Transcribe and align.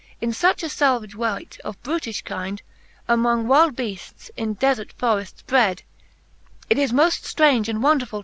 In 0.19 0.31
fuch 0.31 0.63
a 0.63 0.69
falvage 0.69 1.15
wight, 1.15 1.59
of 1.63 1.79
brutifli 1.83 2.23
kynd, 2.23 2.61
Amongft 3.07 3.45
wild 3.45 3.75
beaftes 3.75 4.31
in 4.35 4.55
defert 4.55 4.95
forreft 4.97 5.33
s 5.35 5.41
bred, 5.43 5.83
It 6.71 6.79
is 6.79 6.91
moft 6.91 7.21
ftraunge 7.21 7.67
and 7.69 7.83
wonderful! 7.83 8.19